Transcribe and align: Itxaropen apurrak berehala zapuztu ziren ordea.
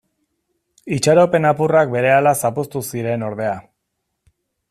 Itxaropen 0.95 1.45
apurrak 1.49 1.91
berehala 1.97 2.33
zapuztu 2.47 2.83
ziren 2.93 3.27
ordea. 3.31 3.55